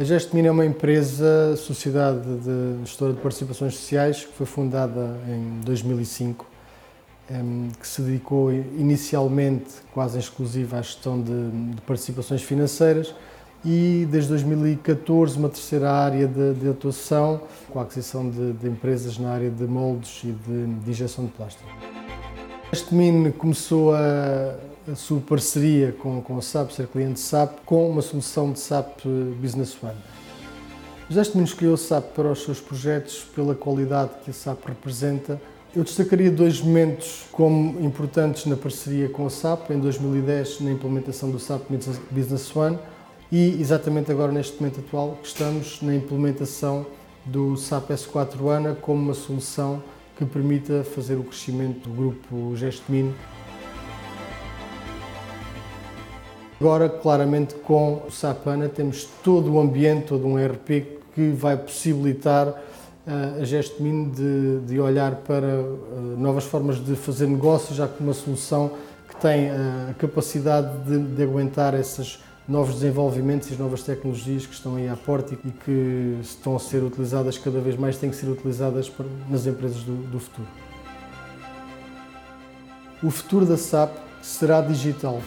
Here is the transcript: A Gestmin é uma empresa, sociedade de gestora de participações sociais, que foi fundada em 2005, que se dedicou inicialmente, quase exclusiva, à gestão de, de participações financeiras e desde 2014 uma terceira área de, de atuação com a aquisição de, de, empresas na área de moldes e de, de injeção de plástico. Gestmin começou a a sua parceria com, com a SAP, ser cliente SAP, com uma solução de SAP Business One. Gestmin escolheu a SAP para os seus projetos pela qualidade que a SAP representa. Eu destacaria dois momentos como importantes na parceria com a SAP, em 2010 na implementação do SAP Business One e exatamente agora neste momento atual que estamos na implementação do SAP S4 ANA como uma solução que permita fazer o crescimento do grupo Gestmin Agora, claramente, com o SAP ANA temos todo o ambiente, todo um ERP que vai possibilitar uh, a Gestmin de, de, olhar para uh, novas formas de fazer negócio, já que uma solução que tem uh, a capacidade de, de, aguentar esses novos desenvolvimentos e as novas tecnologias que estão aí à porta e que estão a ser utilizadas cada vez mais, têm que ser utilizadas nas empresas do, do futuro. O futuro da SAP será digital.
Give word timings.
A 0.00 0.02
Gestmin 0.02 0.46
é 0.46 0.50
uma 0.50 0.64
empresa, 0.64 1.54
sociedade 1.58 2.22
de 2.22 2.86
gestora 2.86 3.12
de 3.12 3.20
participações 3.20 3.74
sociais, 3.74 4.24
que 4.24 4.32
foi 4.32 4.46
fundada 4.46 5.14
em 5.28 5.60
2005, 5.62 6.46
que 7.78 7.86
se 7.86 8.00
dedicou 8.00 8.50
inicialmente, 8.50 9.68
quase 9.92 10.18
exclusiva, 10.18 10.78
à 10.78 10.80
gestão 10.80 11.20
de, 11.20 11.50
de 11.50 11.82
participações 11.82 12.42
financeiras 12.42 13.14
e 13.62 14.08
desde 14.10 14.30
2014 14.30 15.36
uma 15.36 15.50
terceira 15.50 15.92
área 15.92 16.26
de, 16.26 16.54
de 16.54 16.70
atuação 16.70 17.42
com 17.68 17.78
a 17.78 17.82
aquisição 17.82 18.30
de, 18.30 18.54
de, 18.54 18.68
empresas 18.68 19.18
na 19.18 19.28
área 19.32 19.50
de 19.50 19.64
moldes 19.64 20.22
e 20.24 20.28
de, 20.28 20.76
de 20.82 20.90
injeção 20.90 21.26
de 21.26 21.32
plástico. 21.32 21.68
Gestmin 22.72 23.32
começou 23.32 23.94
a 23.94 24.69
a 24.90 24.96
sua 24.96 25.20
parceria 25.20 25.92
com, 25.92 26.20
com 26.20 26.36
a 26.36 26.42
SAP, 26.42 26.72
ser 26.72 26.88
cliente 26.88 27.20
SAP, 27.20 27.60
com 27.64 27.88
uma 27.88 28.02
solução 28.02 28.52
de 28.52 28.58
SAP 28.58 29.04
Business 29.40 29.76
One. 29.82 29.96
Gestmin 31.08 31.44
escolheu 31.44 31.74
a 31.74 31.76
SAP 31.76 32.12
para 32.14 32.30
os 32.30 32.42
seus 32.42 32.60
projetos 32.60 33.24
pela 33.34 33.54
qualidade 33.54 34.10
que 34.24 34.30
a 34.30 34.32
SAP 34.32 34.66
representa. 34.66 35.40
Eu 35.74 35.84
destacaria 35.84 36.30
dois 36.30 36.60
momentos 36.60 37.24
como 37.30 37.80
importantes 37.84 38.46
na 38.46 38.56
parceria 38.56 39.08
com 39.08 39.26
a 39.26 39.30
SAP, 39.30 39.70
em 39.70 39.78
2010 39.78 40.60
na 40.60 40.72
implementação 40.72 41.30
do 41.30 41.38
SAP 41.38 41.62
Business 42.10 42.54
One 42.54 42.78
e 43.30 43.60
exatamente 43.60 44.10
agora 44.10 44.32
neste 44.32 44.60
momento 44.60 44.80
atual 44.80 45.18
que 45.22 45.28
estamos 45.28 45.80
na 45.82 45.94
implementação 45.94 46.84
do 47.24 47.56
SAP 47.56 47.90
S4 47.90 48.48
ANA 48.48 48.74
como 48.74 49.00
uma 49.00 49.14
solução 49.14 49.80
que 50.18 50.24
permita 50.24 50.84
fazer 50.84 51.14
o 51.14 51.22
crescimento 51.22 51.88
do 51.88 51.94
grupo 51.94 52.56
Gestmin 52.56 53.14
Agora, 56.60 56.90
claramente, 56.90 57.54
com 57.54 58.02
o 58.06 58.10
SAP 58.10 58.46
ANA 58.48 58.68
temos 58.68 59.08
todo 59.24 59.50
o 59.50 59.58
ambiente, 59.58 60.08
todo 60.08 60.26
um 60.26 60.38
ERP 60.38 61.00
que 61.14 61.30
vai 61.30 61.56
possibilitar 61.56 62.48
uh, 62.48 63.40
a 63.40 63.44
Gestmin 63.46 64.10
de, 64.10 64.60
de, 64.66 64.78
olhar 64.78 65.14
para 65.26 65.46
uh, 65.46 66.16
novas 66.18 66.44
formas 66.44 66.76
de 66.76 66.94
fazer 66.96 67.26
negócio, 67.28 67.74
já 67.74 67.88
que 67.88 68.02
uma 68.02 68.12
solução 68.12 68.72
que 69.08 69.16
tem 69.16 69.48
uh, 69.48 69.54
a 69.90 69.94
capacidade 69.94 70.84
de, 70.84 70.98
de, 70.98 71.22
aguentar 71.22 71.72
esses 71.72 72.22
novos 72.46 72.74
desenvolvimentos 72.74 73.48
e 73.48 73.54
as 73.54 73.58
novas 73.58 73.82
tecnologias 73.82 74.44
que 74.44 74.52
estão 74.52 74.76
aí 74.76 74.86
à 74.86 74.96
porta 74.96 75.32
e 75.32 75.50
que 75.50 76.18
estão 76.20 76.56
a 76.56 76.58
ser 76.58 76.82
utilizadas 76.82 77.38
cada 77.38 77.58
vez 77.58 77.74
mais, 77.74 77.96
têm 77.96 78.10
que 78.10 78.16
ser 78.16 78.28
utilizadas 78.28 78.92
nas 79.30 79.46
empresas 79.46 79.82
do, 79.82 79.96
do 80.10 80.20
futuro. 80.20 80.48
O 83.02 83.10
futuro 83.10 83.46
da 83.46 83.56
SAP 83.56 83.96
será 84.20 84.60
digital. 84.60 85.22